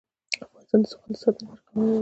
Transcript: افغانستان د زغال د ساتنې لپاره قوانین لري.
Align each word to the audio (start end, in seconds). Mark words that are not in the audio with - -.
افغانستان 0.45 0.79
د 0.81 0.85
زغال 0.91 1.05
د 1.13 1.17
ساتنې 1.23 1.45
لپاره 1.47 1.63
قوانین 1.67 1.75
لري. 1.85 1.89